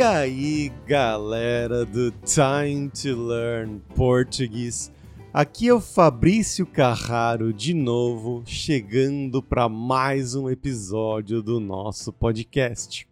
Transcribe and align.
E 0.00 0.02
aí, 0.02 0.72
galera 0.86 1.84
do 1.84 2.10
Time 2.24 2.88
to 2.88 3.22
Learn 3.22 3.82
Português. 3.94 4.90
Aqui 5.30 5.68
é 5.68 5.74
o 5.74 5.78
Fabrício 5.78 6.64
Carraro 6.64 7.52
de 7.52 7.74
novo, 7.74 8.42
chegando 8.46 9.42
para 9.42 9.68
mais 9.68 10.34
um 10.34 10.48
episódio 10.48 11.42
do 11.42 11.60
nosso 11.60 12.14
podcast. 12.14 13.06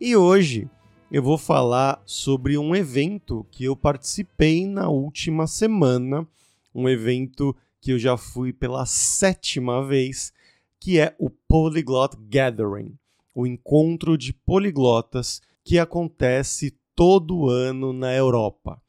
E 0.00 0.14
hoje 0.14 0.70
eu 1.10 1.24
vou 1.24 1.36
falar 1.36 2.00
sobre 2.06 2.56
um 2.56 2.72
evento 2.72 3.44
que 3.50 3.64
eu 3.64 3.74
participei 3.74 4.64
na 4.64 4.88
última 4.88 5.48
semana, 5.48 6.24
um 6.72 6.88
evento 6.88 7.52
que 7.80 7.90
eu 7.90 7.98
já 7.98 8.16
fui 8.16 8.52
pela 8.52 8.86
sétima 8.86 9.84
vez, 9.84 10.32
que 10.78 11.00
é 11.00 11.16
o 11.18 11.28
Polyglot 11.28 12.16
Gathering, 12.28 12.96
o 13.34 13.44
encontro 13.44 14.16
de 14.16 14.32
poliglotas 14.32 15.42
que 15.64 15.78
acontece 15.78 16.76
todo 16.94 17.48
ano 17.48 17.92
na 17.92 18.14
Europa. 18.14 18.80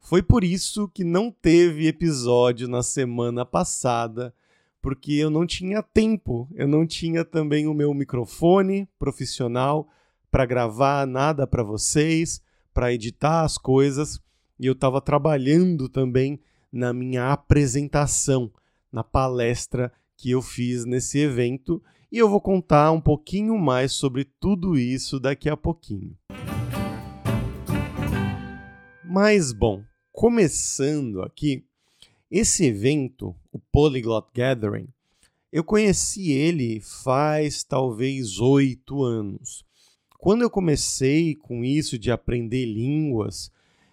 Foi 0.00 0.22
por 0.22 0.42
isso 0.42 0.88
que 0.88 1.04
não 1.04 1.30
teve 1.30 1.86
episódio 1.86 2.66
na 2.66 2.82
semana 2.82 3.46
passada, 3.46 4.34
porque 4.80 5.12
eu 5.12 5.30
não 5.30 5.46
tinha 5.46 5.82
tempo, 5.82 6.48
eu 6.54 6.66
não 6.66 6.84
tinha 6.84 7.24
também 7.24 7.68
o 7.68 7.74
meu 7.74 7.94
microfone 7.94 8.88
profissional 8.98 9.88
para 10.30 10.44
gravar 10.44 11.06
nada 11.06 11.46
para 11.46 11.62
vocês, 11.62 12.42
para 12.74 12.92
editar 12.92 13.42
as 13.42 13.56
coisas, 13.56 14.20
e 14.58 14.66
eu 14.66 14.72
estava 14.72 15.00
trabalhando 15.00 15.88
também 15.88 16.40
na 16.72 16.92
minha 16.92 17.32
apresentação, 17.32 18.50
na 18.90 19.04
palestra 19.04 19.92
que 20.16 20.30
eu 20.30 20.42
fiz 20.42 20.84
nesse 20.84 21.18
evento, 21.18 21.82
e 22.10 22.18
eu 22.18 22.28
vou 22.28 22.40
contar 22.40 22.90
um 22.92 23.00
pouquinho 23.00 23.56
mais 23.56 23.92
sobre 23.92 24.24
tudo 24.24 24.76
isso 24.76 25.20
daqui 25.20 25.48
a 25.48 25.56
pouquinho. 25.56 26.16
Mas 29.14 29.52
bom, 29.52 29.84
começando 30.10 31.20
aqui, 31.20 31.66
esse 32.30 32.64
evento, 32.64 33.36
o 33.52 33.58
Polyglot 33.58 34.28
Gathering, 34.34 34.88
eu 35.52 35.62
conheci 35.62 36.32
ele 36.32 36.80
faz 36.80 37.62
talvez 37.62 38.38
oito 38.38 39.02
anos. 39.02 39.66
Quando 40.16 40.40
eu 40.40 40.48
comecei 40.48 41.34
com 41.34 41.62
isso 41.62 41.98
de 41.98 42.10
aprender 42.10 42.64
línguas, 42.64 43.52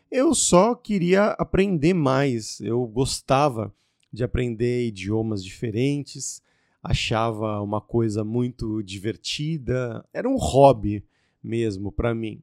eu 0.10 0.34
só 0.34 0.74
queria 0.74 1.32
aprender 1.32 1.94
mais. 1.94 2.62
Eu 2.62 2.88
gostava 2.88 3.76
de 4.14 4.24
aprender 4.24 4.88
idiomas 4.88 5.44
diferentes, 5.44 6.42
achava 6.82 7.62
uma 7.62 7.82
coisa 7.82 8.24
muito 8.24 8.82
divertida, 8.84 10.02
era 10.14 10.30
um 10.30 10.38
hobby 10.38 11.04
mesmo 11.44 11.92
para 11.92 12.16
mim. 12.16 12.42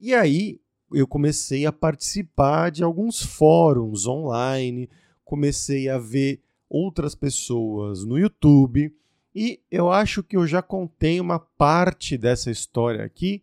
E 0.00 0.14
aí 0.14 0.62
eu 0.92 1.06
comecei 1.06 1.66
a 1.66 1.72
participar 1.72 2.70
de 2.70 2.82
alguns 2.82 3.22
fóruns 3.22 4.06
online, 4.06 4.88
comecei 5.24 5.88
a 5.88 5.98
ver 5.98 6.40
outras 6.68 7.14
pessoas 7.14 8.04
no 8.04 8.18
YouTube 8.18 8.92
e 9.34 9.60
eu 9.70 9.92
acho 9.92 10.22
que 10.22 10.36
eu 10.36 10.46
já 10.46 10.62
contei 10.62 11.20
uma 11.20 11.38
parte 11.38 12.16
dessa 12.16 12.50
história 12.50 13.04
aqui, 13.04 13.42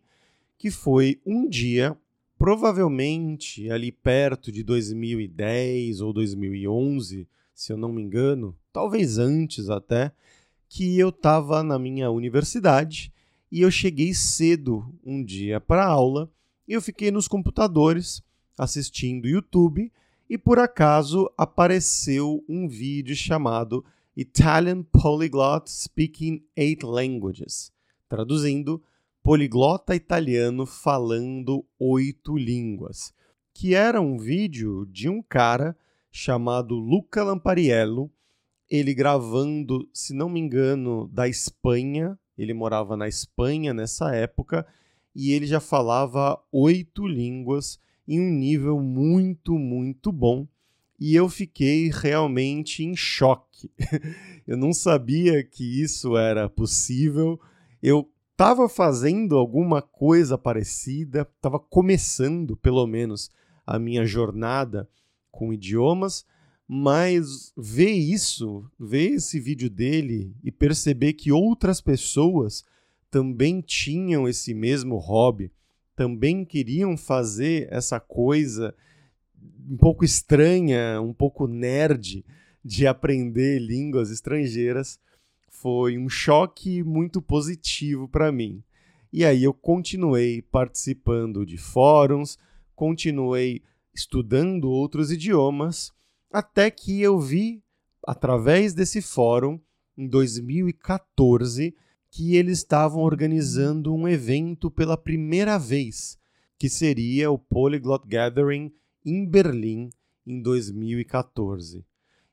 que 0.58 0.70
foi 0.70 1.20
um 1.24 1.48
dia, 1.48 1.96
provavelmente 2.36 3.70
ali 3.70 3.92
perto 3.92 4.50
de 4.50 4.64
2010 4.64 6.00
ou 6.00 6.12
2011, 6.12 7.28
se 7.54 7.72
eu 7.72 7.76
não 7.76 7.92
me 7.92 8.02
engano, 8.02 8.56
talvez 8.72 9.18
antes 9.18 9.70
até, 9.70 10.10
que 10.68 10.98
eu 10.98 11.10
estava 11.10 11.62
na 11.62 11.78
minha 11.78 12.10
universidade 12.10 13.12
e 13.52 13.60
eu 13.60 13.70
cheguei 13.70 14.12
cedo 14.12 14.92
um 15.04 15.22
dia 15.24 15.60
para 15.60 15.86
aula 15.86 16.28
eu 16.72 16.80
fiquei 16.80 17.10
nos 17.10 17.28
computadores 17.28 18.22
assistindo 18.56 19.28
YouTube 19.28 19.92
e 20.28 20.38
por 20.38 20.58
acaso 20.58 21.30
apareceu 21.36 22.42
um 22.48 22.66
vídeo 22.66 23.14
chamado 23.14 23.84
Italian 24.16 24.82
Polyglot 24.82 25.70
Speaking 25.70 26.42
Eight 26.56 26.86
Languages, 26.86 27.70
traduzindo 28.08 28.82
poliglota 29.22 29.94
italiano 29.94 30.66
falando 30.66 31.64
oito 31.78 32.36
línguas, 32.36 33.12
que 33.52 33.74
era 33.74 34.00
um 34.00 34.18
vídeo 34.18 34.86
de 34.86 35.08
um 35.08 35.22
cara 35.22 35.76
chamado 36.12 36.74
Luca 36.74 37.24
Lampariello, 37.24 38.10
ele 38.70 38.94
gravando, 38.94 39.88
se 39.92 40.14
não 40.14 40.28
me 40.28 40.40
engano, 40.40 41.08
da 41.12 41.28
Espanha, 41.28 42.18
ele 42.38 42.54
morava 42.54 42.96
na 42.96 43.08
Espanha 43.08 43.74
nessa 43.74 44.14
época, 44.14 44.66
e 45.14 45.32
ele 45.32 45.46
já 45.46 45.60
falava 45.60 46.42
oito 46.50 47.06
línguas 47.06 47.78
em 48.06 48.20
um 48.20 48.30
nível 48.30 48.80
muito, 48.80 49.58
muito 49.58 50.10
bom. 50.10 50.46
E 50.98 51.14
eu 51.14 51.28
fiquei 51.28 51.90
realmente 51.90 52.84
em 52.84 52.94
choque. 52.94 53.70
eu 54.46 54.56
não 54.56 54.72
sabia 54.72 55.42
que 55.42 55.82
isso 55.82 56.16
era 56.16 56.48
possível. 56.48 57.40
Eu 57.82 58.08
estava 58.32 58.68
fazendo 58.68 59.36
alguma 59.36 59.80
coisa 59.80 60.36
parecida, 60.36 61.22
estava 61.22 61.58
começando, 61.58 62.56
pelo 62.56 62.86
menos, 62.86 63.30
a 63.66 63.78
minha 63.78 64.04
jornada 64.04 64.88
com 65.30 65.52
idiomas, 65.52 66.24
mas 66.66 67.52
ver 67.56 67.92
isso, 67.92 68.64
ver 68.78 69.14
esse 69.14 69.38
vídeo 69.38 69.68
dele 69.68 70.34
e 70.42 70.50
perceber 70.50 71.12
que 71.14 71.30
outras 71.30 71.80
pessoas 71.80 72.64
também 73.14 73.60
tinham 73.60 74.26
esse 74.26 74.52
mesmo 74.52 74.96
hobby, 74.96 75.52
também 75.94 76.44
queriam 76.44 76.96
fazer 76.96 77.68
essa 77.70 78.00
coisa 78.00 78.74
um 79.70 79.76
pouco 79.76 80.04
estranha, 80.04 81.00
um 81.00 81.14
pouco 81.14 81.46
nerd 81.46 82.24
de 82.64 82.88
aprender 82.88 83.60
línguas 83.60 84.10
estrangeiras, 84.10 84.98
foi 85.48 85.96
um 85.96 86.08
choque 86.08 86.82
muito 86.82 87.22
positivo 87.22 88.08
para 88.08 88.32
mim. 88.32 88.64
E 89.12 89.24
aí 89.24 89.44
eu 89.44 89.54
continuei 89.54 90.42
participando 90.42 91.46
de 91.46 91.56
fóruns, 91.56 92.36
continuei 92.74 93.62
estudando 93.94 94.64
outros 94.64 95.12
idiomas, 95.12 95.92
até 96.32 96.68
que 96.68 97.00
eu 97.00 97.20
vi, 97.20 97.62
através 98.04 98.74
desse 98.74 99.00
fórum, 99.00 99.60
em 99.96 100.08
2014, 100.08 101.76
que 102.14 102.36
eles 102.36 102.58
estavam 102.58 103.02
organizando 103.02 103.92
um 103.92 104.06
evento 104.06 104.70
pela 104.70 104.96
primeira 104.96 105.58
vez, 105.58 106.16
que 106.56 106.68
seria 106.68 107.28
o 107.28 107.36
Polyglot 107.36 108.06
Gathering 108.06 108.72
em 109.04 109.26
Berlim 109.26 109.90
em 110.24 110.40
2014. 110.40 111.84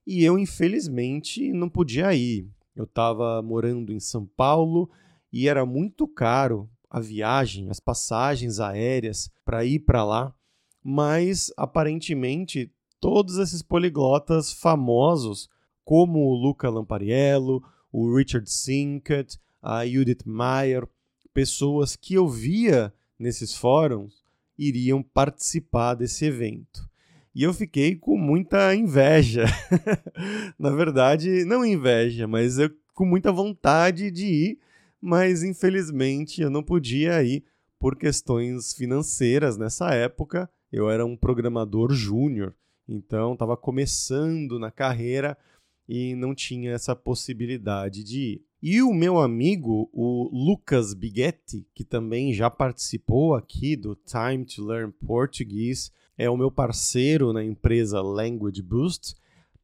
E 0.05 0.23
eu, 0.23 0.37
infelizmente, 0.37 1.51
não 1.51 1.67
podia 1.67 2.13
ir. 2.13 2.47
Eu 2.75 2.83
estava 2.83 3.41
morando 3.41 3.91
em 3.91 3.99
São 3.99 4.23
Paulo 4.23 4.87
e 5.33 5.47
era 5.47 5.65
muito 5.65 6.07
caro 6.07 6.69
a 6.87 6.99
viagem, 6.99 7.71
as 7.71 7.79
passagens 7.79 8.59
aéreas 8.59 9.31
para 9.43 9.65
ir 9.65 9.79
para 9.79 10.03
lá, 10.03 10.31
mas 10.83 11.51
aparentemente 11.57 12.71
todos 12.99 13.37
esses 13.39 13.63
poliglotas 13.63 14.53
famosos, 14.53 15.49
como 15.83 16.19
o 16.19 16.35
Luca 16.35 16.69
Lampariello, 16.69 17.63
o 17.91 18.15
Richard 18.15 18.47
Sinkett, 18.47 19.39
a 19.61 19.85
Judith 19.85 20.23
Meyer, 20.25 20.87
pessoas 21.33 21.95
que 21.95 22.13
eu 22.13 22.27
via 22.27 22.93
nesses 23.17 23.55
fóruns 23.55 24.23
iriam 24.57 25.01
participar 25.01 25.95
desse 25.95 26.25
evento. 26.25 26.89
E 27.33 27.43
eu 27.43 27.53
fiquei 27.53 27.95
com 27.95 28.17
muita 28.17 28.75
inveja. 28.75 29.45
Na 30.59 30.71
verdade, 30.71 31.45
não 31.45 31.65
inveja, 31.65 32.27
mas 32.27 32.57
eu 32.57 32.69
com 32.93 33.05
muita 33.05 33.31
vontade 33.31 34.11
de 34.11 34.25
ir, 34.25 34.59
mas 35.01 35.43
infelizmente 35.43 36.41
eu 36.41 36.49
não 36.49 36.61
podia 36.61 37.23
ir 37.23 37.43
por 37.79 37.95
questões 37.95 38.73
financeiras 38.73 39.57
nessa 39.57 39.91
época. 39.93 40.49
Eu 40.71 40.89
era 40.89 41.05
um 41.05 41.17
programador 41.17 41.93
júnior, 41.93 42.53
então 42.87 43.33
estava 43.33 43.57
começando 43.57 44.59
na 44.59 44.69
carreira 44.69 45.37
e 45.87 46.13
não 46.15 46.35
tinha 46.35 46.71
essa 46.71 46.95
possibilidade 46.95 48.03
de 48.03 48.19
ir. 48.19 48.45
E 48.63 48.79
o 48.83 48.93
meu 48.93 49.17
amigo, 49.17 49.89
o 49.91 50.29
Lucas 50.31 50.93
Bighetti, 50.93 51.65
que 51.73 51.83
também 51.83 52.31
já 52.31 52.47
participou 52.47 53.33
aqui 53.33 53.75
do 53.75 53.95
Time 53.95 54.45
to 54.45 54.63
Learn 54.63 54.93
Português, 55.03 55.91
é 56.15 56.29
o 56.29 56.37
meu 56.37 56.51
parceiro 56.51 57.33
na 57.33 57.43
empresa 57.43 58.03
Language 58.03 58.61
Boost. 58.61 59.15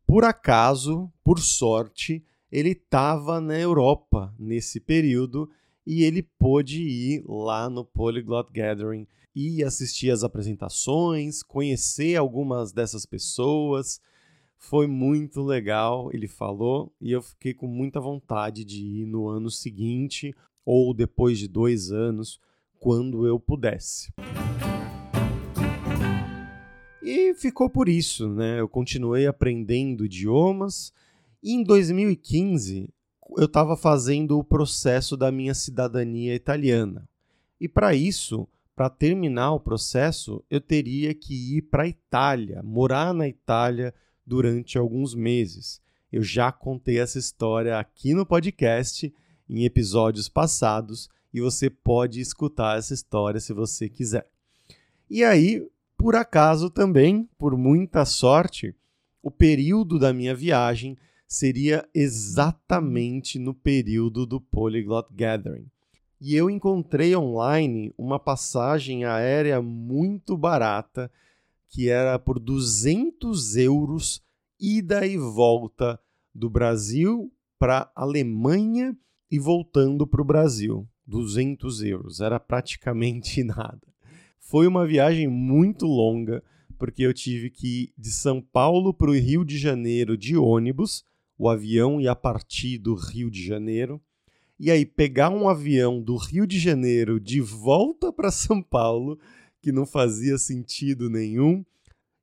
Por 0.08 0.24
acaso, 0.24 1.14
por 1.24 1.40
sorte, 1.40 2.26
ele 2.52 2.72
estava 2.72 3.40
na 3.40 3.60
Europa 3.60 4.34
nesse 4.40 4.80
período 4.80 5.48
e 5.86 6.04
ele 6.04 6.24
pôde 6.24 6.82
ir 6.82 7.24
lá 7.28 7.70
no 7.70 7.86
Polyglot 7.86 8.52
Gathering 8.52 9.06
e 9.36 9.64
assistir 9.64 10.10
as 10.10 10.24
apresentações, 10.24 11.44
conhecer 11.44 12.16
algumas 12.16 12.72
dessas 12.72 13.06
pessoas 13.06 14.02
foi 14.58 14.88
muito 14.88 15.42
legal, 15.42 16.10
ele 16.12 16.28
falou, 16.28 16.92
e 17.00 17.12
eu 17.12 17.22
fiquei 17.22 17.54
com 17.54 17.68
muita 17.68 18.00
vontade 18.00 18.66
de 18.66 18.84
ir 18.84 19.06
no 19.06 19.28
ano 19.28 19.50
seguinte 19.50 20.36
ou 20.66 20.94
depois 20.94 21.40
de 21.40 21.48
dois 21.48 21.92
anos, 21.92 22.42
quando 22.80 23.26
eu 23.26 23.40
pudesse. 23.40 24.12
E 27.02 27.34
ficou 27.36 27.70
por 27.70 27.88
isso, 27.88 28.28
né? 28.28 28.60
Eu 28.60 28.68
continuei 28.68 29.26
aprendendo 29.28 30.06
idiomas 30.06 30.92
e 31.42 31.54
em 31.54 31.64
2015 31.64 32.90
eu 33.38 33.46
estava 33.46 33.78
fazendo 33.78 34.38
o 34.38 34.44
processo 34.44 35.16
da 35.16 35.32
minha 35.32 35.54
cidadania 35.54 36.36
italiana. 36.36 37.08
E 37.60 37.68
para 37.68 37.96
isso, 37.96 38.48
para 38.76 38.90
terminar 38.90 39.54
o 39.54 39.60
processo, 39.60 40.44
eu 40.50 40.62
teria 40.62 41.14
que 41.14 41.58
ir 41.58 41.64
para 41.64 41.84
a 41.84 41.88
Itália, 41.88 42.62
morar 42.62 43.14
na 43.14 43.28
Itália 43.28 43.94
durante 44.28 44.78
alguns 44.78 45.16
meses. 45.16 45.82
Eu 46.12 46.22
já 46.22 46.52
contei 46.52 47.00
essa 47.00 47.18
história 47.18 47.80
aqui 47.80 48.14
no 48.14 48.26
podcast 48.26 49.14
em 49.50 49.64
episódios 49.64 50.28
passados 50.28 51.10
e 51.34 51.40
você 51.40 51.70
pode 51.70 52.20
escutar 52.20 52.78
essa 52.78 52.94
história 52.94 53.40
se 53.40 53.54
você 53.54 53.88
quiser. 53.88 54.28
E 55.10 55.24
aí, 55.24 55.66
por 55.98 56.16
acaso 56.16 56.70
também, 56.70 57.30
por 57.38 57.58
muita 57.58 58.04
sorte, 58.04 58.76
o 59.24 59.32
período 59.32 59.98
da 59.98 60.12
minha 60.12 60.36
viagem 60.36 60.98
seria 61.26 61.88
exatamente 61.96 63.40
no 63.40 63.54
período 63.54 64.26
do 64.26 64.42
Polyglot 64.42 65.08
Gathering 65.14 65.70
e 66.20 66.36
eu 66.36 66.50
encontrei 66.50 67.16
online 67.16 67.94
uma 67.98 68.20
passagem 68.20 69.06
aérea 69.06 69.62
muito 69.62 70.36
barata, 70.36 71.12
que 71.70 71.90
era 71.90 72.18
por 72.18 72.40
200 72.40 73.56
euros, 73.58 74.22
ida 74.60 75.06
e 75.06 75.18
volta 75.18 76.00
do 76.34 76.50
Brasil 76.50 77.32
para 77.60 77.92
Alemanha 77.96 78.96
e 79.30 79.40
voltando 79.40 80.08
para 80.08 80.22
o 80.22 80.26
Brasil. 80.26 80.88
200 81.06 81.84
euros, 81.84 82.20
era 82.20 82.40
praticamente 82.40 83.42
nada. 83.46 83.82
Foi 84.40 84.68
uma 84.68 84.86
viagem 84.86 85.28
muito 85.28 85.86
longa, 85.86 86.44
porque 86.78 87.04
eu 87.04 87.14
tive 87.14 87.50
que 87.50 87.84
ir 87.84 87.94
de 87.98 88.12
São 88.12 88.42
Paulo 88.42 88.94
para 88.94 89.10
o 89.10 89.14
Rio 89.14 89.44
de 89.44 89.58
Janeiro 89.58 90.18
de 90.18 90.38
ônibus, 90.38 91.04
o 91.38 91.50
avião 91.50 92.02
ia 92.02 92.16
partir 92.16 92.78
do 92.78 92.96
Rio 92.96 93.30
de 93.30 93.46
Janeiro 93.46 94.02
e 94.60 94.72
aí 94.72 94.86
pegar 94.86 95.30
um 95.30 95.48
avião 95.48 96.02
do 96.02 96.16
Rio 96.16 96.48
de 96.48 96.60
Janeiro 96.60 97.20
de 97.20 97.40
volta 97.40 98.12
para 98.12 98.32
São 98.32 98.62
Paulo, 98.62 99.20
que 99.62 99.72
não 99.72 99.86
fazia 99.86 100.38
sentido 100.38 101.10
nenhum, 101.10 101.66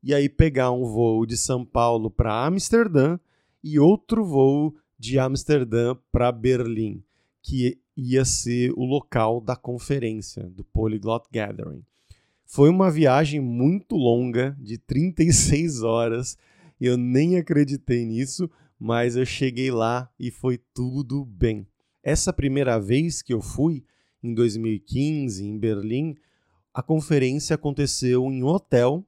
e 0.03 0.15
aí 0.15 0.29
pegar 0.29 0.71
um 0.71 0.85
voo 0.85 1.25
de 1.25 1.37
São 1.37 1.65
Paulo 1.65 2.11
para 2.11 2.47
Amsterdã 2.47 3.19
e 3.63 3.79
outro 3.79 4.25
voo 4.25 4.75
de 4.99 5.19
Amsterdã 5.19 5.97
para 6.13 6.31
Berlim, 6.31 7.03
que 7.43 7.79
ia 7.97 8.25
ser 8.25 8.73
o 8.77 8.85
local 8.85 9.41
da 9.41 9.57
conferência 9.57 10.45
do 10.45 10.65
Polyglot 10.65 11.27
Gathering. 11.33 11.83
Foi 12.47 12.69
uma 12.69 12.91
viagem 12.91 13.41
muito 13.41 13.97
longa, 13.97 14.57
de 14.61 14.79
36 14.79 15.83
horas. 15.83 16.37
Eu 16.81 16.97
nem 16.97 17.37
acreditei 17.37 18.05
nisso, 18.05 18.51
mas 18.79 19.17
eu 19.17 19.25
cheguei 19.25 19.71
lá 19.71 20.11
e 20.19 20.31
foi 20.31 20.59
tudo 20.73 21.25
bem. 21.25 21.67
Essa 22.03 22.33
primeira 22.33 22.79
vez 22.79 23.23
que 23.23 23.33
eu 23.33 23.41
fui, 23.41 23.85
em 24.23 24.35
2015, 24.35 25.45
em 25.45 25.59
Berlim, 25.59 26.15
a 26.75 26.83
conferência 26.83 27.55
aconteceu 27.55 28.25
em 28.33 28.43
um 28.43 28.49
hotel, 28.49 29.07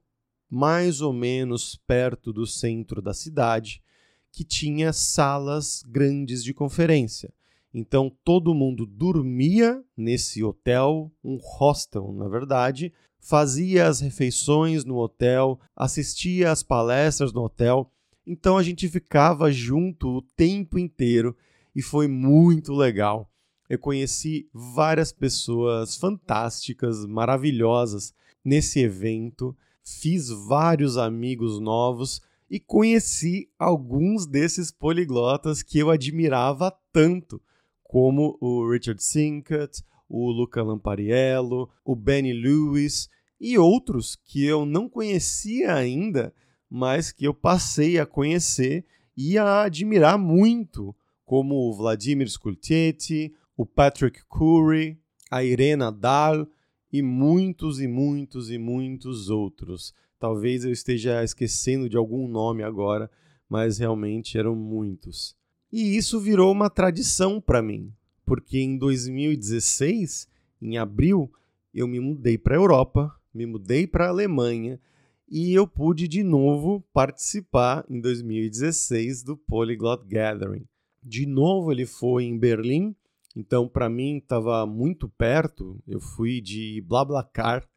mais 0.49 1.01
ou 1.01 1.11
menos 1.11 1.75
perto 1.85 2.31
do 2.31 2.47
centro 2.47 3.01
da 3.01 3.13
cidade, 3.13 3.83
que 4.31 4.45
tinha 4.45 4.93
salas 4.93 5.83
grandes 5.85 6.41
de 6.41 6.53
conferência. 6.53 7.33
Então 7.73 8.09
todo 8.23 8.55
mundo 8.55 8.85
dormia 8.85 9.83
nesse 9.97 10.41
hotel, 10.41 11.11
um 11.21 11.37
hostel, 11.41 12.13
na 12.13 12.29
verdade, 12.29 12.93
fazia 13.19 13.87
as 13.87 13.99
refeições 13.99 14.85
no 14.85 14.95
hotel, 14.95 15.59
assistia 15.75 16.51
às 16.51 16.63
palestras 16.63 17.33
no 17.33 17.43
hotel. 17.43 17.91
Então 18.25 18.57
a 18.57 18.63
gente 18.63 18.87
ficava 18.87 19.51
junto 19.51 20.07
o 20.07 20.21
tempo 20.21 20.79
inteiro 20.79 21.35
e 21.75 21.81
foi 21.81 22.07
muito 22.07 22.73
legal. 22.73 23.29
Eu 23.69 23.77
conheci 23.77 24.49
várias 24.53 25.11
pessoas 25.11 25.95
fantásticas, 25.95 27.05
maravilhosas 27.05 28.13
nesse 28.43 28.79
evento, 28.79 29.55
fiz 29.83 30.29
vários 30.29 30.97
amigos 30.97 31.59
novos 31.59 32.21
e 32.49 32.59
conheci 32.59 33.49
alguns 33.59 34.25
desses 34.25 34.71
poliglotas 34.71 35.61
que 35.61 35.79
eu 35.79 35.89
admirava 35.89 36.71
tanto, 36.93 37.41
como 37.83 38.37
o 38.39 38.69
Richard 38.69 39.03
Sinkett, 39.03 39.83
o 40.09 40.31
Luca 40.31 40.63
Lampariello, 40.63 41.69
o 41.83 41.95
Benny 41.95 42.33
Lewis 42.33 43.09
e 43.39 43.57
outros 43.57 44.15
que 44.15 44.45
eu 44.45 44.65
não 44.65 44.89
conhecia 44.89 45.73
ainda, 45.73 46.33
mas 46.69 47.11
que 47.11 47.25
eu 47.25 47.33
passei 47.33 47.99
a 47.99 48.05
conhecer 48.05 48.85
e 49.15 49.37
a 49.37 49.63
admirar 49.63 50.17
muito 50.17 50.95
como 51.25 51.55
o 51.55 51.73
Vladimir 51.73 52.29
Skultietti, 52.29 53.33
o 53.57 53.65
Patrick 53.65 54.21
Curry, 54.29 54.99
a 55.31 55.43
Irena 55.43 55.91
Dahl 55.91 56.47
e 56.93 57.01
muitos 57.01 57.81
e 57.81 57.87
muitos 57.87 58.51
e 58.51 58.57
muitos 58.59 59.31
outros. 59.31 59.93
Talvez 60.19 60.63
eu 60.63 60.71
esteja 60.71 61.23
esquecendo 61.23 61.89
de 61.89 61.97
algum 61.97 62.27
nome 62.27 62.61
agora, 62.61 63.09
mas 63.49 63.79
realmente 63.79 64.37
eram 64.37 64.55
muitos. 64.55 65.35
E 65.71 65.97
isso 65.97 66.19
virou 66.19 66.51
uma 66.51 66.69
tradição 66.69 67.41
para 67.41 67.61
mim, 67.61 67.91
porque 68.25 68.59
em 68.59 68.77
2016, 68.77 70.27
em 70.61 70.77
abril, 70.77 71.31
eu 71.73 71.87
me 71.87 71.99
mudei 71.99 72.37
para 72.37 72.55
a 72.55 72.59
Europa, 72.59 73.13
me 73.33 73.45
mudei 73.45 73.85
para 73.85 74.05
a 74.05 74.09
Alemanha 74.09 74.79
e 75.27 75.53
eu 75.53 75.67
pude 75.67 76.07
de 76.07 76.23
novo 76.23 76.83
participar 76.93 77.85
em 77.89 77.99
2016 77.99 79.23
do 79.23 79.35
Polyglot 79.35 80.05
Gathering. 80.07 80.65
De 81.03 81.25
novo 81.25 81.71
ele 81.71 81.85
foi 81.85 82.23
em 82.23 82.37
Berlim, 82.37 82.95
então 83.35 83.67
para 83.67 83.89
mim 83.89 84.17
estava 84.17 84.65
muito 84.65 85.09
perto. 85.09 85.81
Eu 85.87 85.99
fui 85.99 86.41
de 86.41 86.83
BlaBlaCar, 86.87 87.67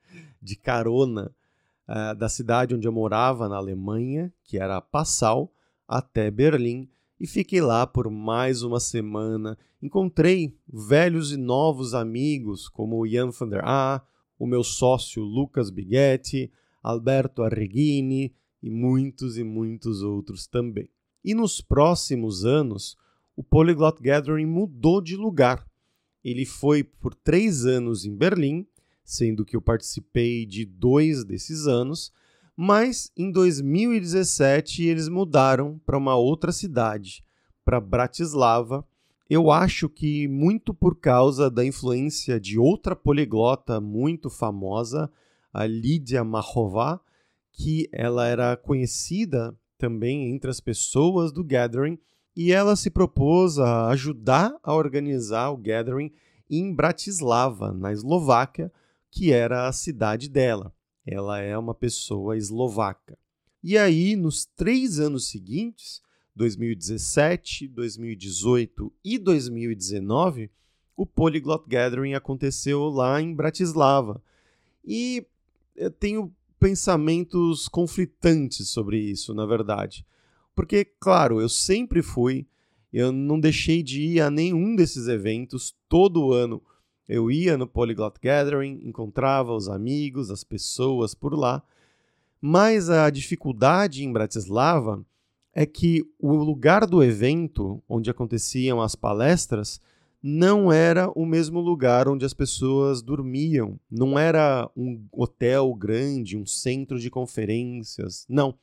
de 0.40 0.56
carona, 0.56 1.34
uh, 1.88 2.14
da 2.14 2.28
cidade 2.28 2.74
onde 2.74 2.86
eu 2.86 2.92
morava 2.92 3.48
na 3.48 3.56
Alemanha, 3.56 4.32
que 4.44 4.58
era 4.58 4.80
Passau, 4.80 5.52
até 5.86 6.30
Berlim 6.30 6.88
e 7.20 7.26
fiquei 7.26 7.60
lá 7.60 7.86
por 7.86 8.10
mais 8.10 8.62
uma 8.62 8.80
semana. 8.80 9.58
Encontrei 9.82 10.56
velhos 10.66 11.32
e 11.32 11.36
novos 11.36 11.92
amigos 11.92 12.66
como 12.66 13.06
Jan 13.06 13.30
van 13.30 13.48
der 13.48 13.62
A, 13.62 14.02
o 14.38 14.46
meu 14.46 14.64
sócio 14.64 15.22
Lucas 15.22 15.68
Bighetti, 15.68 16.50
Alberto 16.82 17.42
Arreghini 17.42 18.34
e 18.62 18.70
muitos 18.70 19.36
e 19.36 19.44
muitos 19.44 20.02
outros 20.02 20.46
também. 20.46 20.88
E 21.22 21.34
nos 21.34 21.60
próximos 21.60 22.46
anos, 22.46 22.96
o 23.40 23.42
Polyglot 23.42 24.02
Gathering 24.02 24.44
mudou 24.44 25.00
de 25.00 25.16
lugar. 25.16 25.66
Ele 26.22 26.44
foi 26.44 26.84
por 26.84 27.14
três 27.14 27.64
anos 27.64 28.04
em 28.04 28.14
Berlim, 28.14 28.66
sendo 29.02 29.46
que 29.46 29.56
eu 29.56 29.62
participei 29.62 30.44
de 30.44 30.66
dois 30.66 31.24
desses 31.24 31.66
anos, 31.66 32.12
mas 32.54 33.10
em 33.16 33.32
2017 33.32 34.84
eles 34.84 35.08
mudaram 35.08 35.80
para 35.86 35.96
uma 35.96 36.14
outra 36.16 36.52
cidade, 36.52 37.24
para 37.64 37.80
Bratislava. 37.80 38.86
Eu 39.28 39.50
acho 39.50 39.88
que 39.88 40.28
muito 40.28 40.74
por 40.74 41.00
causa 41.00 41.50
da 41.50 41.64
influência 41.64 42.38
de 42.38 42.58
outra 42.58 42.94
poliglota 42.94 43.80
muito 43.80 44.28
famosa, 44.28 45.10
a 45.50 45.64
Lídia 45.64 46.22
Mahová, 46.22 47.00
que 47.50 47.88
ela 47.90 48.26
era 48.26 48.54
conhecida 48.54 49.56
também 49.78 50.30
entre 50.30 50.50
as 50.50 50.60
pessoas 50.60 51.32
do 51.32 51.42
Gathering 51.42 51.98
e 52.36 52.52
ela 52.52 52.76
se 52.76 52.90
propôs 52.90 53.58
a 53.58 53.88
ajudar 53.88 54.54
a 54.62 54.74
organizar 54.74 55.50
o 55.50 55.56
Gathering 55.56 56.12
em 56.48 56.74
Bratislava, 56.74 57.72
na 57.72 57.92
Eslováquia, 57.92 58.72
que 59.10 59.32
era 59.32 59.68
a 59.68 59.72
cidade 59.72 60.28
dela. 60.28 60.72
Ela 61.06 61.40
é 61.40 61.56
uma 61.56 61.74
pessoa 61.74 62.36
eslovaca. 62.36 63.18
E 63.62 63.76
aí, 63.76 64.16
nos 64.16 64.46
três 64.46 64.98
anos 64.98 65.28
seguintes, 65.28 66.00
2017, 66.34 67.68
2018 67.68 68.92
e 69.04 69.18
2019, 69.18 70.50
o 70.96 71.04
Polyglot 71.04 71.64
Gathering 71.68 72.14
aconteceu 72.14 72.88
lá 72.88 73.20
em 73.20 73.34
Bratislava. 73.34 74.22
E 74.84 75.26
eu 75.76 75.90
tenho 75.90 76.34
pensamentos 76.58 77.68
conflitantes 77.68 78.68
sobre 78.68 78.98
isso, 78.98 79.34
na 79.34 79.46
verdade. 79.46 80.06
Porque, 80.54 80.84
claro, 80.84 81.40
eu 81.40 81.48
sempre 81.48 82.02
fui, 82.02 82.46
eu 82.92 83.12
não 83.12 83.38
deixei 83.38 83.82
de 83.82 84.02
ir 84.02 84.20
a 84.20 84.30
nenhum 84.30 84.74
desses 84.74 85.08
eventos 85.08 85.74
todo 85.88 86.32
ano. 86.32 86.62
Eu 87.08 87.30
ia 87.30 87.56
no 87.56 87.66
Polyglot 87.66 88.18
Gathering, 88.22 88.80
encontrava 88.84 89.54
os 89.54 89.68
amigos, 89.68 90.30
as 90.30 90.44
pessoas 90.44 91.14
por 91.14 91.34
lá. 91.34 91.62
Mas 92.40 92.88
a 92.88 93.10
dificuldade 93.10 94.04
em 94.04 94.12
Bratislava 94.12 95.04
é 95.52 95.66
que 95.66 96.04
o 96.18 96.34
lugar 96.34 96.86
do 96.86 97.02
evento, 97.02 97.82
onde 97.88 98.10
aconteciam 98.10 98.80
as 98.80 98.94
palestras, 98.94 99.80
não 100.22 100.70
era 100.70 101.10
o 101.14 101.24
mesmo 101.24 101.60
lugar 101.60 102.08
onde 102.08 102.24
as 102.24 102.34
pessoas 102.34 103.02
dormiam. 103.02 103.78
Não 103.90 104.18
era 104.18 104.70
um 104.76 105.02
hotel 105.12 105.74
grande, 105.74 106.36
um 106.36 106.46
centro 106.46 106.98
de 106.98 107.10
conferências. 107.10 108.26
Não. 108.28 108.54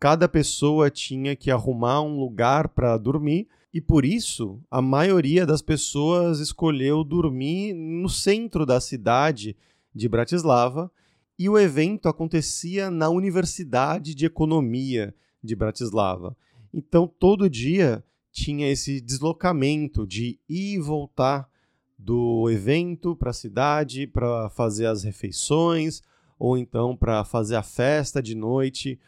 Cada 0.00 0.26
pessoa 0.26 0.90
tinha 0.90 1.36
que 1.36 1.50
arrumar 1.50 2.00
um 2.00 2.18
lugar 2.18 2.68
para 2.68 2.96
dormir 2.96 3.46
e 3.72 3.82
por 3.82 4.02
isso 4.02 4.58
a 4.70 4.80
maioria 4.80 5.44
das 5.44 5.60
pessoas 5.60 6.40
escolheu 6.40 7.04
dormir 7.04 7.74
no 7.74 8.08
centro 8.08 8.64
da 8.64 8.80
cidade 8.80 9.54
de 9.94 10.08
Bratislava 10.08 10.90
e 11.38 11.50
o 11.50 11.58
evento 11.58 12.08
acontecia 12.08 12.90
na 12.90 13.10
Universidade 13.10 14.14
de 14.14 14.24
Economia 14.24 15.14
de 15.44 15.54
Bratislava. 15.54 16.34
Então 16.72 17.06
todo 17.06 17.50
dia 17.50 18.02
tinha 18.32 18.70
esse 18.70 19.02
deslocamento 19.02 20.06
de 20.06 20.38
ir 20.48 20.76
e 20.76 20.78
voltar 20.78 21.46
do 21.98 22.48
evento 22.48 23.14
para 23.14 23.30
a 23.30 23.34
cidade 23.34 24.06
para 24.06 24.48
fazer 24.48 24.86
as 24.86 25.04
refeições 25.04 26.02
ou 26.38 26.56
então 26.56 26.96
para 26.96 27.22
fazer 27.22 27.56
a 27.56 27.62
festa 27.62 28.22
de 28.22 28.34
noite, 28.34 28.98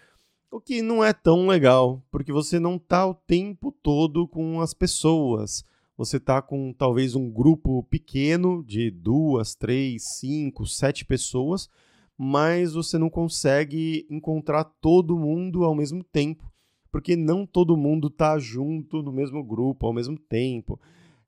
o 0.53 0.61
que 0.61 0.83
não 0.83 1.03
é 1.03 1.13
tão 1.13 1.49
legal, 1.49 2.01
porque 2.11 2.31
você 2.31 2.61
não 2.61 2.77
está 2.77 3.07
o 3.07 3.15
tempo 3.15 3.73
todo 3.73 4.29
com 4.29 4.61
as 4.61 4.73
pessoas. 4.73 5.65
Você 5.97 6.19
está 6.19 6.41
com 6.41 6.73
talvez 6.73 7.17
um 7.17 7.29
grupo 7.31 7.83
pequeno 7.85 8.63
de 8.63 8.91
duas, 8.91 9.55
três, 9.55 10.19
cinco, 10.19 10.67
sete 10.67 11.05
pessoas, 11.05 11.69
mas 12.17 12.75
você 12.75 12.99
não 12.99 13.11
consegue 13.11 14.07
encontrar 14.09 14.65
todo 14.65 15.19
mundo 15.19 15.65
ao 15.65 15.75
mesmo 15.75 16.05
tempo 16.05 16.53
porque 16.93 17.17
não 17.17 17.47
todo 17.47 17.75
mundo 17.75 18.09
está 18.09 18.39
junto 18.39 19.03
no 19.03 19.11
mesmo 19.11 19.43
grupo 19.43 19.87
ao 19.87 19.95
mesmo 19.95 20.19
tempo. 20.19 20.79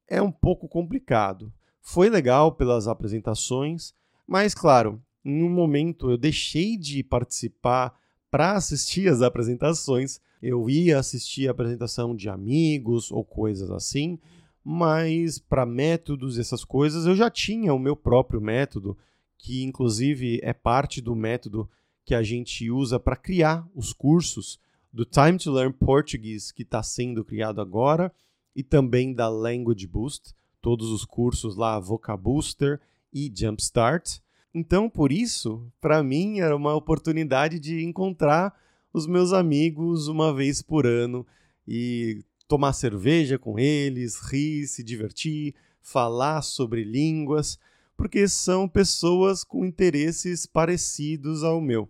É 0.06 0.20
um 0.20 0.30
pouco 0.30 0.68
complicado. 0.68 1.50
Foi 1.80 2.10
legal 2.10 2.52
pelas 2.52 2.86
apresentações, 2.86 3.94
mas 4.26 4.54
claro, 4.54 5.02
em 5.24 5.42
um 5.42 5.48
momento 5.48 6.10
eu 6.10 6.18
deixei 6.18 6.76
de 6.76 7.02
participar 7.02 7.98
para 8.34 8.54
assistir 8.54 9.08
as 9.08 9.22
apresentações. 9.22 10.20
Eu 10.42 10.68
ia 10.68 10.98
assistir 10.98 11.46
a 11.46 11.52
apresentação 11.52 12.16
de 12.16 12.28
amigos 12.28 13.12
ou 13.12 13.24
coisas 13.24 13.70
assim, 13.70 14.18
mas 14.64 15.38
para 15.38 15.64
métodos 15.64 16.36
e 16.36 16.40
essas 16.40 16.64
coisas 16.64 17.06
eu 17.06 17.14
já 17.14 17.30
tinha 17.30 17.72
o 17.72 17.78
meu 17.78 17.94
próprio 17.94 18.40
método, 18.40 18.98
que 19.38 19.62
inclusive 19.62 20.40
é 20.42 20.52
parte 20.52 21.00
do 21.00 21.14
método 21.14 21.70
que 22.04 22.12
a 22.12 22.24
gente 22.24 22.68
usa 22.72 22.98
para 22.98 23.14
criar 23.14 23.64
os 23.72 23.92
cursos 23.92 24.58
do 24.92 25.04
Time 25.04 25.38
to 25.38 25.52
Learn 25.52 25.72
Portuguese 25.72 26.52
que 26.52 26.64
está 26.64 26.82
sendo 26.82 27.24
criado 27.24 27.60
agora 27.60 28.12
e 28.52 28.64
também 28.64 29.14
da 29.14 29.28
Language 29.28 29.86
Boost, 29.86 30.34
todos 30.60 30.90
os 30.90 31.04
cursos 31.04 31.54
lá, 31.54 31.78
Vocabooster 31.78 32.80
e 33.12 33.32
Jumpstart. 33.32 34.18
Então, 34.54 34.88
por 34.88 35.10
isso, 35.10 35.66
para 35.80 36.02
mim 36.02 36.38
era 36.40 36.54
uma 36.54 36.74
oportunidade 36.74 37.58
de 37.58 37.84
encontrar 37.84 38.54
os 38.92 39.06
meus 39.06 39.32
amigos 39.32 40.06
uma 40.06 40.32
vez 40.32 40.62
por 40.62 40.86
ano 40.86 41.26
e 41.66 42.24
tomar 42.46 42.72
cerveja 42.72 43.38
com 43.38 43.58
eles, 43.58 44.20
rir, 44.20 44.66
se 44.68 44.84
divertir, 44.84 45.54
falar 45.82 46.42
sobre 46.42 46.84
línguas, 46.84 47.58
porque 47.96 48.28
são 48.28 48.68
pessoas 48.68 49.42
com 49.42 49.64
interesses 49.64 50.46
parecidos 50.46 51.42
ao 51.42 51.60
meu 51.60 51.88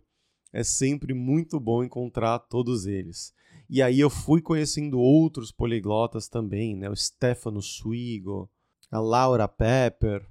é 0.55 0.63
sempre 0.63 1.13
muito 1.13 1.59
bom 1.59 1.83
encontrar 1.83 2.39
todos 2.39 2.87
eles. 2.87 3.35
E 3.69 3.83
aí 3.83 3.99
eu 3.99 4.09
fui 4.09 4.41
conhecendo 4.41 5.01
outros 5.01 5.51
poliglotas 5.51 6.29
também, 6.29 6.77
né? 6.77 6.89
O 6.89 6.95
Stefano 6.95 7.61
Swigo, 7.61 8.49
a 8.89 9.01
Laura 9.01 9.49
Pepper, 9.49 10.25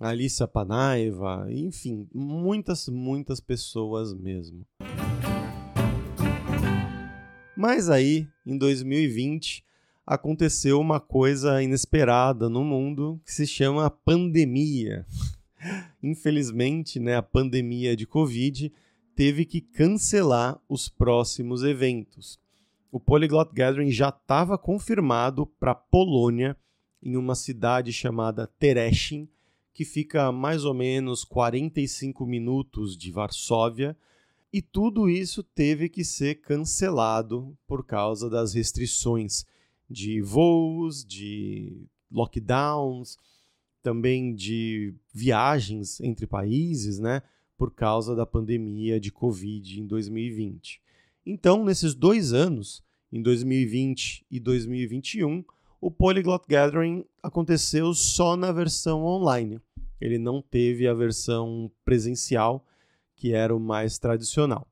Alissa 0.00 0.48
Panaiva, 0.48 1.46
enfim, 1.50 2.08
muitas, 2.12 2.88
muitas 2.88 3.40
pessoas 3.40 4.12
mesmo. 4.12 4.66
Mas 7.56 7.88
aí, 7.88 8.26
em 8.44 8.58
2020, 8.58 9.64
aconteceu 10.04 10.80
uma 10.80 10.98
coisa 10.98 11.62
inesperada 11.62 12.48
no 12.48 12.64
mundo 12.64 13.20
que 13.24 13.32
se 13.32 13.46
chama 13.46 13.88
pandemia. 13.88 15.06
Infelizmente, 16.02 16.98
né, 16.98 17.16
a 17.16 17.22
pandemia 17.22 17.96
de 17.96 18.06
Covid 18.06 18.72
teve 19.14 19.44
que 19.44 19.60
cancelar 19.60 20.60
os 20.68 20.88
próximos 20.88 21.62
eventos. 21.62 22.38
O 22.90 22.98
Polyglot 22.98 23.52
Gathering 23.54 23.90
já 23.90 24.08
estava 24.08 24.58
confirmado 24.58 25.46
para 25.46 25.74
Polônia, 25.74 26.56
em 27.02 27.16
uma 27.16 27.34
cidade 27.34 27.92
chamada 27.92 28.46
Tereshin, 28.58 29.28
que 29.74 29.84
fica 29.84 30.26
a 30.26 30.32
mais 30.32 30.64
ou 30.64 30.72
menos 30.72 31.24
45 31.24 32.24
minutos 32.24 32.96
de 32.96 33.10
Varsóvia, 33.10 33.96
e 34.52 34.62
tudo 34.62 35.08
isso 35.08 35.42
teve 35.42 35.88
que 35.88 36.04
ser 36.04 36.36
cancelado 36.36 37.58
por 37.66 37.84
causa 37.84 38.30
das 38.30 38.54
restrições 38.54 39.44
de 39.90 40.22
voos, 40.22 41.04
de 41.04 41.86
lockdowns, 42.10 43.18
também 43.82 44.32
de 44.32 44.94
viagens 45.12 46.00
entre 46.00 46.26
países, 46.26 47.00
né? 47.00 47.20
por 47.56 47.72
causa 47.72 48.14
da 48.14 48.26
pandemia 48.26 49.00
de 49.00 49.10
Covid 49.10 49.80
em 49.80 49.86
2020. 49.86 50.80
Então, 51.26 51.64
nesses 51.64 51.94
dois 51.94 52.32
anos, 52.32 52.82
em 53.12 53.22
2020 53.22 54.26
e 54.30 54.40
2021, 54.40 55.44
o 55.80 55.90
Polyglot 55.90 56.44
Gathering 56.48 57.04
aconteceu 57.22 57.92
só 57.94 58.36
na 58.36 58.50
versão 58.52 59.04
online. 59.04 59.60
Ele 60.00 60.18
não 60.18 60.42
teve 60.42 60.86
a 60.86 60.94
versão 60.94 61.70
presencial, 61.84 62.66
que 63.16 63.32
era 63.32 63.54
o 63.54 63.60
mais 63.60 63.98
tradicional. 63.98 64.66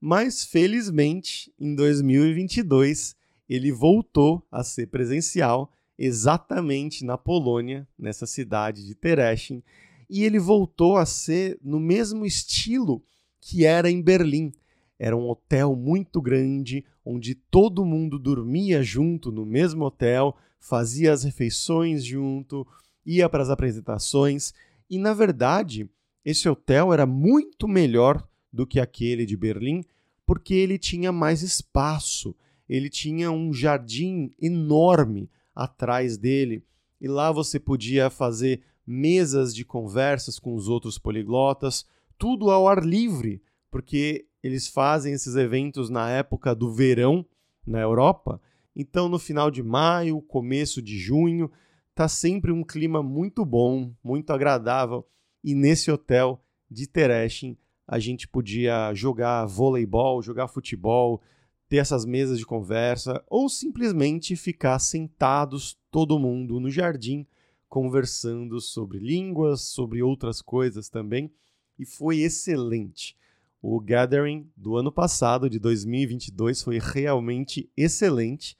Mas, 0.00 0.44
felizmente, 0.44 1.52
em 1.58 1.74
2022, 1.74 3.16
ele 3.48 3.72
voltou 3.72 4.46
a 4.50 4.62
ser 4.62 4.88
presencial 4.88 5.70
exatamente 5.98 7.04
na 7.04 7.16
Polônia, 7.16 7.86
nessa 7.98 8.26
cidade 8.26 8.86
de 8.86 8.94
Tereshin, 8.94 9.62
e 10.08 10.24
ele 10.24 10.38
voltou 10.38 10.96
a 10.96 11.06
ser 11.06 11.58
no 11.62 11.80
mesmo 11.80 12.26
estilo 12.26 13.02
que 13.40 13.64
era 13.64 13.90
em 13.90 14.02
Berlim. 14.02 14.52
Era 14.98 15.16
um 15.16 15.28
hotel 15.28 15.74
muito 15.74 16.20
grande, 16.20 16.84
onde 17.04 17.34
todo 17.34 17.84
mundo 17.84 18.18
dormia 18.18 18.82
junto 18.82 19.30
no 19.30 19.44
mesmo 19.44 19.84
hotel, 19.84 20.36
fazia 20.58 21.12
as 21.12 21.24
refeições 21.24 22.04
junto, 22.04 22.66
ia 23.04 23.28
para 23.28 23.42
as 23.42 23.50
apresentações. 23.50 24.52
E 24.88 24.98
na 24.98 25.12
verdade, 25.12 25.88
esse 26.24 26.48
hotel 26.48 26.92
era 26.92 27.06
muito 27.06 27.68
melhor 27.68 28.26
do 28.52 28.66
que 28.66 28.80
aquele 28.80 29.26
de 29.26 29.36
Berlim, 29.36 29.84
porque 30.24 30.54
ele 30.54 30.78
tinha 30.78 31.12
mais 31.12 31.42
espaço, 31.42 32.34
ele 32.68 32.88
tinha 32.88 33.30
um 33.30 33.52
jardim 33.52 34.32
enorme 34.40 35.30
atrás 35.54 36.16
dele, 36.16 36.64
e 37.00 37.06
lá 37.06 37.30
você 37.30 37.60
podia 37.60 38.08
fazer 38.08 38.62
mesas 38.86 39.54
de 39.54 39.64
conversas 39.64 40.38
com 40.38 40.54
os 40.54 40.68
outros 40.68 40.98
poliglotas, 40.98 41.84
tudo 42.16 42.50
ao 42.50 42.68
ar 42.68 42.84
livre, 42.84 43.42
porque 43.70 44.26
eles 44.42 44.68
fazem 44.68 45.12
esses 45.12 45.36
eventos 45.36 45.90
na 45.90 46.10
época 46.10 46.54
do 46.54 46.72
verão 46.72 47.26
na 47.66 47.80
Europa. 47.80 48.40
Então, 48.76 49.08
no 49.08 49.18
final 49.18 49.50
de 49.50 49.62
maio, 49.62 50.20
começo 50.22 50.82
de 50.82 50.98
junho, 50.98 51.50
tá 51.94 52.08
sempre 52.08 52.50
um 52.50 52.64
clima 52.64 53.02
muito 53.02 53.44
bom, 53.44 53.94
muito 54.02 54.32
agradável. 54.32 55.06
E 55.42 55.54
nesse 55.54 55.90
hotel 55.90 56.42
de 56.70 56.86
Tereshin, 56.86 57.56
a 57.86 57.98
gente 57.98 58.26
podia 58.26 58.92
jogar 58.94 59.46
voleibol, 59.46 60.22
jogar 60.22 60.48
futebol, 60.48 61.22
ter 61.68 61.76
essas 61.76 62.04
mesas 62.04 62.38
de 62.38 62.46
conversa 62.46 63.22
ou 63.28 63.48
simplesmente 63.48 64.36
ficar 64.36 64.78
sentados 64.78 65.78
todo 65.90 66.18
mundo 66.18 66.58
no 66.58 66.70
jardim 66.70 67.26
conversando 67.74 68.60
sobre 68.60 69.00
línguas, 69.00 69.62
sobre 69.62 70.00
outras 70.00 70.40
coisas 70.40 70.88
também, 70.88 71.28
e 71.76 71.84
foi 71.84 72.20
excelente. 72.20 73.16
O 73.60 73.80
Gathering 73.80 74.48
do 74.56 74.76
ano 74.76 74.92
passado, 74.92 75.50
de 75.50 75.58
2022, 75.58 76.62
foi 76.62 76.78
realmente 76.78 77.68
excelente 77.76 78.56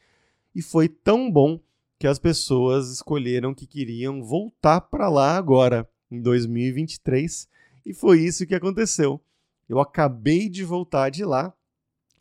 e 0.53 0.61
foi 0.61 0.89
tão 0.89 1.31
bom 1.31 1.61
que 2.05 2.09
as 2.09 2.19
pessoas 2.19 2.91
escolheram 2.91 3.55
que 3.55 3.67
queriam 3.67 4.23
voltar 4.23 4.79
para 4.79 5.09
lá 5.09 5.39
agora, 5.39 5.89
em 6.11 6.21
2023, 6.21 7.49
e 7.87 7.95
foi 7.95 8.21
isso 8.21 8.47
que 8.47 8.55
aconteceu. 8.55 9.19
Eu 9.67 9.81
acabei 9.81 10.51
de 10.51 10.65
voltar 10.65 11.09
de 11.09 11.25
lá 11.25 11.55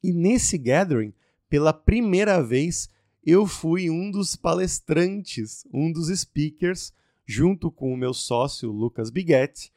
e 0.02 0.14
nesse 0.14 0.58
Gathering, 0.58 1.14
pela 1.50 1.74
primeira 1.74 2.42
vez, 2.42 2.88
eu 3.26 3.46
fui 3.46 3.90
um 3.90 4.10
dos 4.10 4.38
palestrantes, 4.38 5.68
um 5.74 5.92
dos 5.92 6.08
speakers, 6.18 6.94
junto 7.26 7.70
com 7.70 7.94
o 7.94 7.98
meu 7.98 8.14
sócio 8.14 8.72
Lucas 8.72 9.10
Biguetti. 9.10 9.70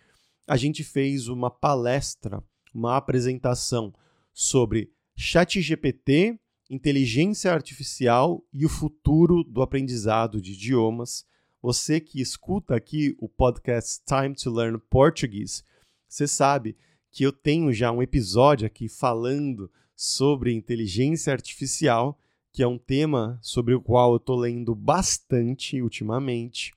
A 0.47 0.57
gente 0.57 0.85
fez 0.85 1.27
uma 1.27 1.51
palestra, 1.51 2.41
uma 2.73 2.97
apresentação 2.97 3.93
sobre 4.33 4.89
ChatGPT, 5.17 6.39
inteligência 6.69 7.53
artificial 7.53 8.45
e 8.53 8.67
o 8.67 8.69
futuro 8.69 9.45
do 9.45 9.63
aprendizado 9.63 10.41
de 10.41 10.53
idiomas, 10.53 11.25
você 11.63 12.01
que 12.01 12.21
escuta 12.21 12.75
aqui 12.75 13.17
o 13.19 13.29
podcast 13.29 14.03
Time 14.05 14.35
to 14.35 14.51
Learn 14.51 14.79
Portuguese, 14.91 15.63
você 16.09 16.27
sabe 16.27 16.77
que 17.11 17.25
eu 17.25 17.33
tenho 17.33 17.73
já 17.73 17.91
um 17.91 18.03
episódio 18.03 18.67
aqui 18.67 18.89
falando 18.89 19.71
sobre 19.95 20.53
inteligência 20.53 21.33
artificial, 21.33 22.19
que 22.53 22.63
é 22.63 22.67
um 22.67 22.79
tema 22.79 23.39
sobre 23.41 23.75
o 23.75 23.81
qual 23.81 24.13
eu 24.13 24.17
estou 24.19 24.37
lendo 24.37 24.75
bastante 24.75 25.81
ultimamente, 25.81 26.73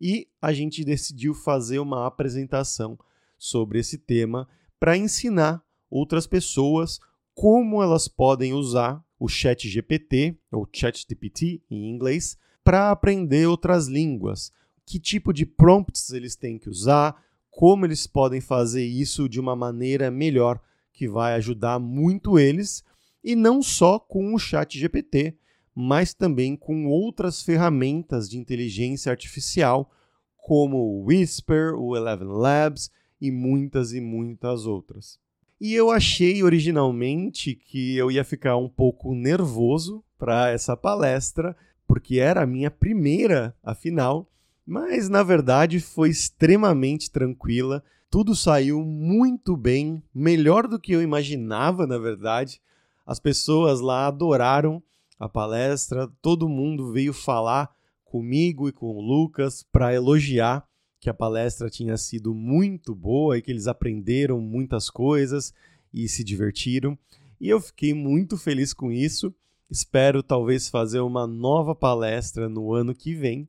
e 0.00 0.28
a 0.40 0.52
gente 0.52 0.84
decidiu 0.84 1.34
fazer 1.34 1.78
uma 1.78 2.06
apresentação 2.06 2.98
sobre 3.36 3.78
esse 3.78 3.98
tema 3.98 4.48
para 4.78 4.96
ensinar 4.96 5.62
outras 5.90 6.26
pessoas 6.26 6.98
como 7.34 7.82
elas 7.82 8.06
podem 8.06 8.52
usar 8.52 9.04
o 9.20 9.28
Chat 9.28 9.68
GPT, 9.68 10.34
ou 10.50 10.66
ChatGPT 10.72 11.60
em 11.70 11.90
inglês, 11.90 12.38
para 12.64 12.90
aprender 12.90 13.46
outras 13.46 13.86
línguas. 13.86 14.50
Que 14.86 14.98
tipo 14.98 15.30
de 15.30 15.44
prompts 15.44 16.10
eles 16.10 16.34
têm 16.34 16.58
que 16.58 16.70
usar, 16.70 17.22
como 17.50 17.84
eles 17.84 18.06
podem 18.06 18.40
fazer 18.40 18.84
isso 18.84 19.28
de 19.28 19.38
uma 19.38 19.54
maneira 19.54 20.10
melhor, 20.10 20.58
que 20.90 21.06
vai 21.06 21.34
ajudar 21.34 21.78
muito 21.78 22.38
eles, 22.38 22.82
e 23.22 23.36
não 23.36 23.62
só 23.62 23.98
com 23.98 24.34
o 24.34 24.38
ChatGPT, 24.38 25.36
mas 25.74 26.14
também 26.14 26.56
com 26.56 26.86
outras 26.86 27.42
ferramentas 27.42 28.28
de 28.28 28.38
inteligência 28.38 29.10
artificial, 29.10 29.90
como 30.34 30.78
o 30.78 31.04
Whisper, 31.04 31.74
o 31.74 31.94
Eleven 31.94 32.28
Labs 32.28 32.90
e 33.20 33.30
muitas 33.30 33.92
e 33.92 34.00
muitas 34.00 34.64
outras. 34.64 35.18
E 35.60 35.74
eu 35.74 35.90
achei 35.90 36.42
originalmente 36.42 37.54
que 37.54 37.94
eu 37.94 38.10
ia 38.10 38.24
ficar 38.24 38.56
um 38.56 38.68
pouco 38.68 39.14
nervoso 39.14 40.02
para 40.18 40.48
essa 40.48 40.74
palestra, 40.74 41.54
porque 41.86 42.18
era 42.18 42.42
a 42.42 42.46
minha 42.46 42.70
primeira, 42.70 43.54
afinal, 43.62 44.26
mas 44.66 45.10
na 45.10 45.22
verdade 45.22 45.78
foi 45.78 46.08
extremamente 46.08 47.10
tranquila. 47.10 47.84
Tudo 48.10 48.34
saiu 48.34 48.82
muito 48.82 49.54
bem, 49.54 50.02
melhor 50.14 50.66
do 50.66 50.80
que 50.80 50.92
eu 50.92 51.02
imaginava, 51.02 51.86
na 51.86 51.98
verdade. 51.98 52.58
As 53.04 53.20
pessoas 53.20 53.80
lá 53.80 54.06
adoraram 54.06 54.82
a 55.18 55.28
palestra, 55.28 56.08
todo 56.22 56.48
mundo 56.48 56.90
veio 56.90 57.12
falar 57.12 57.70
comigo 58.02 58.66
e 58.66 58.72
com 58.72 58.86
o 58.86 59.00
Lucas 59.02 59.62
para 59.70 59.92
elogiar 59.92 60.66
que 61.00 61.08
a 61.08 61.14
palestra 61.14 61.70
tinha 61.70 61.96
sido 61.96 62.34
muito 62.34 62.94
boa 62.94 63.38
e 63.38 63.42
que 63.42 63.50
eles 63.50 63.66
aprenderam 63.66 64.38
muitas 64.38 64.90
coisas 64.90 65.52
e 65.92 66.06
se 66.06 66.22
divertiram. 66.22 66.96
E 67.40 67.48
eu 67.48 67.58
fiquei 67.58 67.94
muito 67.94 68.36
feliz 68.36 68.74
com 68.74 68.92
isso. 68.92 69.34
Espero 69.70 70.22
talvez 70.22 70.68
fazer 70.68 71.00
uma 71.00 71.26
nova 71.26 71.74
palestra 71.74 72.48
no 72.48 72.74
ano 72.74 72.94
que 72.94 73.14
vem 73.14 73.48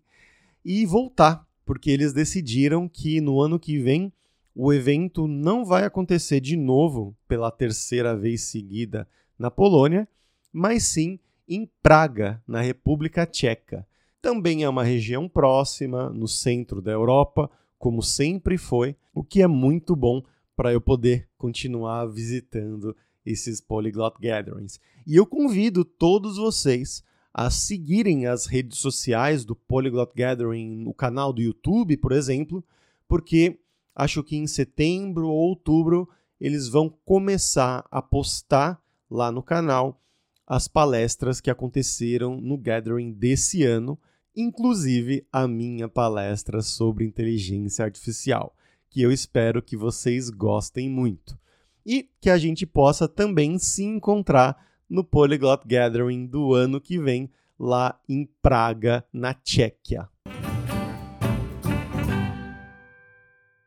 e 0.64 0.86
voltar, 0.86 1.46
porque 1.66 1.92
eles 1.92 2.14
decidiram 2.14 2.88
que 2.88 3.20
no 3.20 3.42
ano 3.42 3.60
que 3.60 3.78
vem 3.78 4.14
o 4.56 4.72
evento 4.72 5.28
não 5.28 5.66
vai 5.66 5.84
acontecer 5.84 6.40
de 6.40 6.56
novo 6.56 7.16
pela 7.28 7.52
terceira 7.52 8.16
vez 8.16 8.44
seguida 8.44 9.08
na 9.38 9.52
Polônia, 9.52 10.08
mas 10.54 10.84
sim 10.84 11.20
em 11.48 11.70
Praga, 11.82 12.42
na 12.48 12.62
República 12.62 13.26
Tcheca. 13.26 13.86
Também 14.22 14.64
é 14.64 14.70
uma 14.70 14.84
região 14.84 15.28
próxima, 15.28 16.10
no 16.10 16.28
centro 16.28 16.82
da 16.82 16.92
Europa, 16.92 17.50
como 17.80 18.04
sempre 18.04 18.58
foi, 18.58 18.96
o 19.14 19.24
que 19.24 19.42
é 19.42 19.48
muito 19.48 19.96
bom 19.96 20.24
para 20.56 20.72
eu 20.72 20.80
poder 20.80 21.28
continuar 21.38 22.06
visitando 22.06 22.96
esses 23.26 23.60
Polyglot 23.60 24.16
Gatherings. 24.22 24.80
E 25.08 25.16
eu 25.16 25.26
convido 25.26 25.84
todos 25.84 26.38
vocês 26.38 27.04
a 27.34 27.50
seguirem 27.50 28.28
as 28.28 28.46
redes 28.46 28.78
sociais 28.78 29.44
do 29.44 29.56
Polyglot 29.56 30.12
Gathering, 30.16 30.84
no 30.84 30.94
canal 30.94 31.34
do 31.34 31.42
YouTube, 31.42 31.98
por 31.98 32.12
exemplo, 32.12 32.64
porque 33.08 33.60
acho 33.96 34.24
que 34.24 34.36
em 34.36 34.46
setembro 34.46 35.28
ou 35.28 35.50
outubro 35.50 36.08
eles 36.40 36.68
vão 36.68 36.90
começar 37.06 37.88
a 37.90 38.02
postar 38.02 38.80
lá 39.10 39.32
no 39.32 39.42
canal 39.42 40.00
as 40.46 40.68
palestras 40.68 41.40
que 41.40 41.50
aconteceram 41.50 42.40
no 42.40 42.58
Gathering 42.58 43.14
desse 43.14 43.64
ano 43.64 43.98
inclusive 44.36 45.26
a 45.32 45.48
minha 45.48 45.88
palestra 45.90 46.62
sobre 46.62 47.06
inteligência 47.06 47.84
artificial, 47.86 48.56
que 48.90 49.02
eu 49.02 49.12
espero 49.12 49.62
que 49.62 49.78
vocês 49.78 50.30
gostem 50.30 50.90
muito. 50.90 51.38
E 51.86 52.10
que 52.20 52.30
a 52.30 52.38
gente 52.38 52.66
possa 52.66 53.08
também 53.08 53.58
se 53.58 53.84
encontrar 53.84 54.68
no 54.90 55.04
Polyglot 55.04 55.64
Gathering 55.66 56.28
do 56.28 56.54
ano 56.54 56.80
que 56.80 57.00
vem, 57.00 57.30
lá 57.58 58.00
em 58.08 58.28
Praga, 58.42 59.06
na 59.12 59.34
Tchequia. 59.34 60.08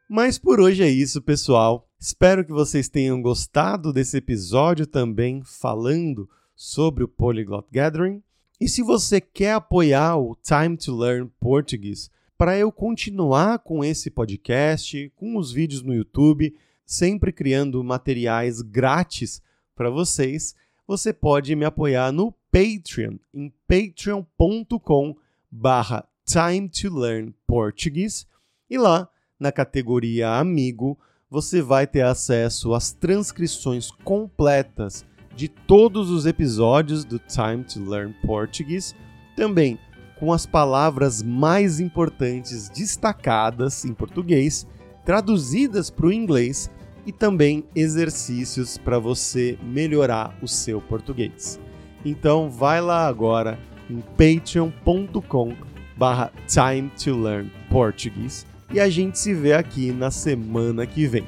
Mas 0.09 0.39
por 0.39 0.61
hoje 0.61 0.83
é 0.83 0.89
isso, 0.89 1.21
pessoal. 1.23 1.89
Espero 1.99 2.45
que 2.45 2.53
vocês 2.53 2.89
tenham 2.89 3.21
gostado 3.21 3.93
desse 3.93 4.19
episódio 4.19 4.87
também 4.87 5.43
falando 5.43 6.29
sobre 6.55 7.03
o 7.03 7.09
Polyglot 7.09 7.67
Gathering. 7.73 8.23
E 8.61 8.69
se 8.69 8.83
você 8.83 9.21
quer 9.21 9.55
apoiar 9.55 10.17
o 10.17 10.37
Time 10.37 10.77
to 10.77 10.97
Learn 10.97 11.29
Português 11.41 12.09
para 12.39 12.57
eu 12.57 12.71
continuar 12.71 13.59
com 13.59 13.85
esse 13.85 14.11
podcast, 14.11 15.13
com 15.17 15.37
os 15.37 15.51
vídeos 15.51 15.83
no 15.83 15.93
YouTube, 15.93 16.55
sempre 16.87 17.33
criando 17.33 17.83
materiais 17.83 18.63
grátis 18.63 19.43
para 19.75 19.91
vocês, 19.91 20.55
você 20.87 21.13
pode 21.13 21.55
me 21.57 21.65
apoiar 21.65 22.13
no 22.13 22.33
Patreon, 22.53 23.17
em 23.33 23.53
patreon.com 23.67 25.17
barra 25.51 26.07
Time 26.25 26.69
to 26.69 26.97
Learn 26.97 27.35
Português. 27.47 28.25
E 28.71 28.79
lá, 28.79 29.09
na 29.39 29.51
categoria 29.51 30.31
Amigo, 30.31 30.97
você 31.29 31.61
vai 31.61 31.89
ter 31.89 32.03
acesso 32.03 32.73
às 32.73 32.93
transcrições 32.93 33.91
completas 33.91 35.05
de 35.35 35.49
todos 35.49 36.11
os 36.11 36.27
episódios 36.27 37.05
do 37.05 37.19
Time 37.19 37.65
to 37.65 37.81
Learn 37.89 38.15
Portuguese, 38.25 38.95
também 39.37 39.79
com 40.19 40.33
as 40.33 40.47
palavras 40.47 41.23
mais 41.23 41.81
importantes 41.81 42.69
destacadas 42.69 43.85
em 43.85 43.93
português, 43.93 44.67
traduzidas 45.05 45.91
para 45.91 46.07
o 46.07 46.13
inglês 46.13 46.71
e 47.07 47.13
também 47.13 47.65
exercícios 47.75 48.79
para 48.79 48.99
você 48.99 49.59
melhorar 49.63 50.37
o 50.41 50.49
seu 50.49 50.81
português. 50.81 51.61
Então 52.05 52.49
vai 52.49 52.81
lá 52.81 53.07
agora 53.07 53.59
em 53.91 54.01
patreon.com 54.17 55.55
barra 55.97 56.33
time 56.47 56.91
to 57.03 57.17
learn 57.17 57.51
Portuguese 57.71 58.47
e 58.73 58.81
a 58.81 58.89
gente 58.89 59.19
se 59.19 59.33
vê 59.35 59.53
aqui 59.53 59.93
na 59.93 60.11
semana 60.11 60.87
que 60.87 61.07
vem. 61.07 61.25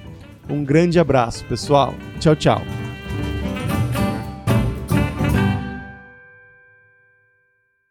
Um 0.49 0.65
grande 0.65 0.99
abraço, 0.99 1.45
pessoal. 1.45 1.95
Tchau, 2.21 2.37
tchau. 2.37 2.86